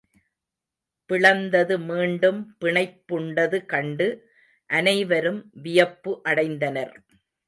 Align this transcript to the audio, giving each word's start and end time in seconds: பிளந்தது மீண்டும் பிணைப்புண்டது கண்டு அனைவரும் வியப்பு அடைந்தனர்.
பிளந்தது 1.09 1.75
மீண்டும் 1.79 2.39
பிணைப்புண்டது 2.61 3.65
கண்டு 3.65 4.07
அனைவரும் 4.69 5.41
வியப்பு 5.61 6.21
அடைந்தனர். 6.29 6.93